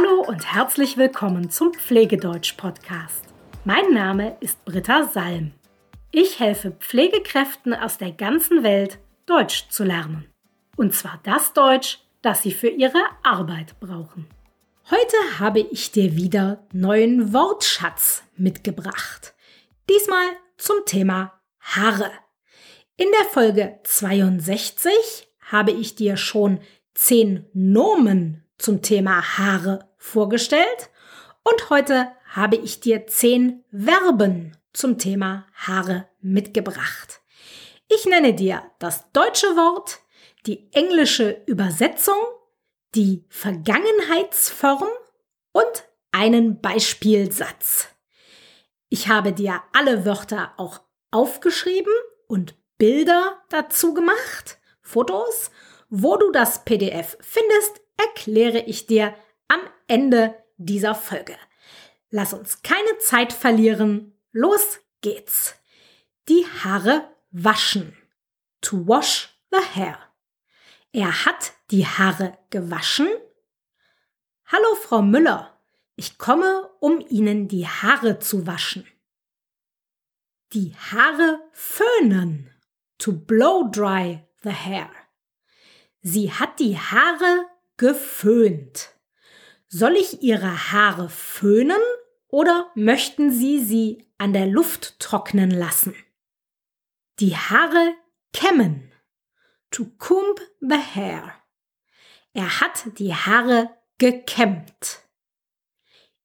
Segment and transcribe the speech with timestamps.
[0.00, 3.24] Hallo und herzlich willkommen zum Pflegedeutsch-Podcast.
[3.64, 5.52] Mein Name ist Britta Salm.
[6.10, 10.26] Ich helfe Pflegekräften aus der ganzen Welt, Deutsch zu lernen.
[10.76, 14.26] Und zwar das Deutsch, das sie für ihre Arbeit brauchen.
[14.90, 19.34] Heute habe ich dir wieder neuen Wortschatz mitgebracht.
[19.90, 22.10] Diesmal zum Thema Haare.
[22.96, 26.60] In der Folge 62 habe ich dir schon
[26.94, 30.90] zehn Nomen zum Thema Haare vorgestellt
[31.44, 37.20] und heute habe ich dir zehn Verben zum Thema Haare mitgebracht.
[37.88, 40.00] Ich nenne dir das deutsche Wort,
[40.46, 42.20] die englische Übersetzung,
[42.94, 44.88] die Vergangenheitsform
[45.52, 47.88] und einen Beispielsatz.
[48.88, 51.92] Ich habe dir alle Wörter auch aufgeschrieben
[52.26, 55.50] und Bilder dazu gemacht, Fotos.
[55.90, 59.14] Wo du das PDF findest, erkläre ich dir
[59.50, 61.36] am Ende dieser Folge.
[62.10, 64.16] Lass uns keine Zeit verlieren.
[64.32, 65.56] Los geht's.
[66.28, 67.96] Die Haare waschen.
[68.60, 69.98] To wash the hair.
[70.92, 73.08] Er hat die Haare gewaschen.
[74.46, 75.60] Hallo, Frau Müller.
[75.96, 78.86] Ich komme, um Ihnen die Haare zu waschen.
[80.52, 82.50] Die Haare föhnen.
[82.98, 84.90] To blow dry the hair.
[86.02, 88.94] Sie hat die Haare geföhnt.
[89.72, 91.80] Soll ich Ihre Haare föhnen
[92.26, 95.94] oder möchten Sie sie an der Luft trocknen lassen?
[97.20, 97.94] Die Haare
[98.32, 98.92] kämmen.
[99.70, 101.40] To comb the hair.
[102.32, 105.04] Er hat die Haare gekämmt.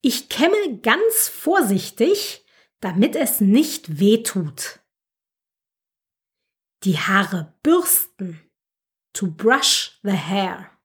[0.00, 2.46] Ich kämme ganz vorsichtig,
[2.80, 4.80] damit es nicht weh tut.
[6.84, 8.40] Die Haare bürsten.
[9.12, 10.75] To brush the hair.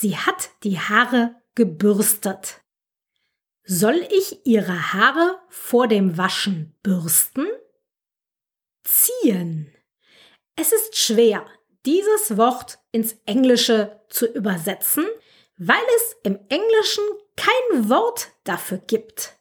[0.00, 2.60] Sie hat die Haare gebürstet.
[3.64, 7.48] Soll ich ihre Haare vor dem Waschen bürsten?
[8.84, 9.74] Ziehen.
[10.54, 11.44] Es ist schwer,
[11.84, 15.04] dieses Wort ins Englische zu übersetzen,
[15.56, 17.02] weil es im Englischen
[17.36, 19.36] kein Wort dafür gibt.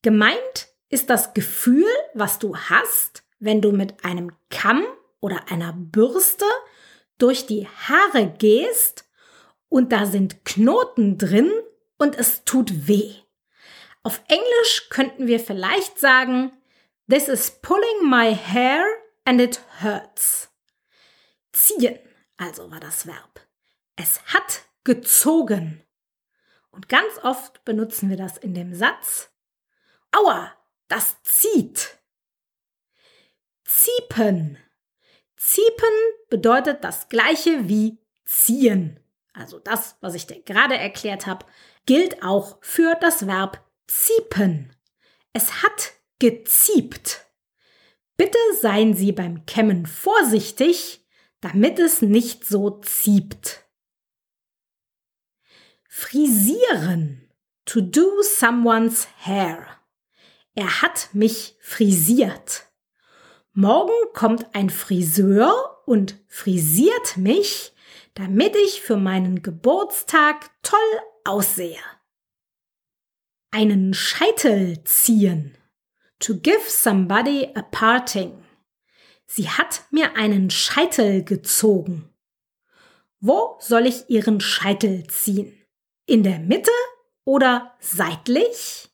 [0.00, 1.84] Gemeint ist das Gefühl,
[2.14, 4.86] was du hast, wenn du mit einem Kamm
[5.20, 6.46] oder einer Bürste
[7.18, 9.03] durch die Haare gehst
[9.74, 11.50] und da sind Knoten drin
[11.98, 13.12] und es tut weh.
[14.04, 16.52] Auf Englisch könnten wir vielleicht sagen,
[17.10, 18.86] This is pulling my hair
[19.24, 20.48] and it hurts.
[21.50, 21.98] Ziehen,
[22.36, 23.40] also war das Verb.
[23.96, 25.82] Es hat gezogen.
[26.70, 29.32] Und ganz oft benutzen wir das in dem Satz.
[30.12, 30.52] Aua,
[30.86, 31.98] das zieht.
[33.64, 34.56] Ziepen.
[35.36, 35.94] Ziepen
[36.30, 39.00] bedeutet das gleiche wie ziehen
[39.34, 41.44] also das, was ich dir gerade erklärt habe,
[41.86, 44.74] gilt auch für das Verb ziepen.
[45.32, 47.26] Es hat geziept.
[48.16, 51.04] Bitte seien Sie beim Kämmen vorsichtig,
[51.40, 53.64] damit es nicht so ziept.
[55.88, 57.20] Frisieren.
[57.66, 59.66] To do someone's hair.
[60.54, 62.66] Er hat mich frisiert.
[63.52, 67.73] Morgen kommt ein Friseur und frisiert mich,
[68.14, 70.78] damit ich für meinen Geburtstag toll
[71.24, 71.80] aussehe.
[73.50, 75.56] Einen Scheitel ziehen.
[76.20, 78.44] To give somebody a parting.
[79.26, 82.08] Sie hat mir einen Scheitel gezogen.
[83.20, 85.52] Wo soll ich ihren Scheitel ziehen?
[86.06, 86.70] In der Mitte
[87.24, 88.90] oder seitlich?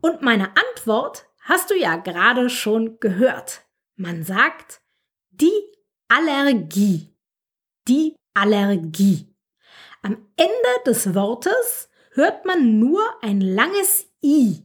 [0.00, 3.62] Und meine Antwort hast du ja gerade schon gehört.
[3.96, 4.80] Man sagt
[5.30, 5.52] die
[6.08, 7.16] Allergie.
[7.88, 9.33] Die Allergie.
[10.04, 14.62] Am Ende des Wortes hört man nur ein langes I,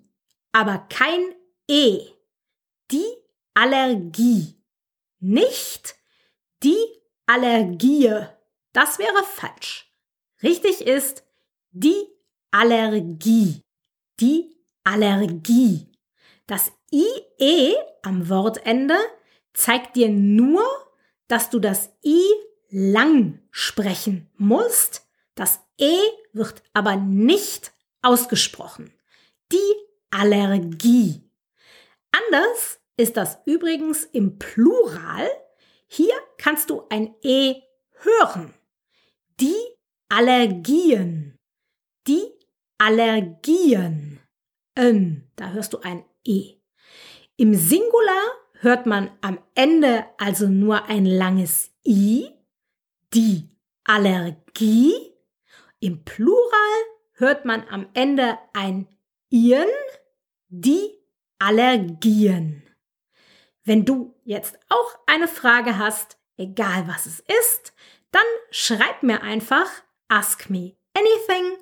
[0.51, 1.33] aber kein
[1.65, 2.01] E.
[2.91, 3.05] Die
[3.53, 4.61] Allergie.
[5.21, 5.95] Nicht
[6.61, 6.77] die
[7.25, 8.13] Allergie.
[8.73, 9.89] Das wäre falsch.
[10.43, 11.23] Richtig ist
[11.71, 12.05] die
[12.51, 13.63] Allergie.
[14.19, 15.89] Die Allergie.
[16.47, 18.97] Das IE am Wortende
[19.53, 20.65] zeigt dir nur,
[21.29, 22.21] dass du das I
[22.69, 25.08] lang sprechen musst.
[25.39, 25.95] Das E
[26.33, 27.71] wird aber nicht
[28.01, 28.93] ausgesprochen.
[29.53, 29.73] Die
[30.11, 31.31] Allergie.
[32.11, 35.29] Anders ist das übrigens im Plural
[35.87, 37.55] hier kannst du ein E
[38.01, 38.53] hören.
[39.39, 39.55] Die
[40.09, 41.37] Allergien.
[42.05, 42.21] Die
[42.77, 44.19] Allergien.
[44.75, 46.57] N, da hörst du ein E.
[47.37, 48.23] Im Singular
[48.59, 52.29] hört man am Ende also nur ein langes I.
[53.13, 53.49] Die
[53.85, 55.08] Allergie.
[55.79, 56.83] Im Plural
[57.13, 58.87] hört man am Ende ein
[59.29, 59.67] Ien.
[60.49, 60.89] Die
[61.37, 62.63] Allergien.
[63.63, 67.73] Wenn du jetzt auch eine Frage hast, egal was es ist,
[68.11, 69.69] dann schreib mir einfach
[70.07, 71.57] Ask Me Anything.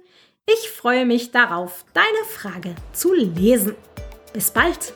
[0.46, 3.76] Ich freue mich darauf, deine Frage zu lesen.
[4.34, 4.94] Bis bald!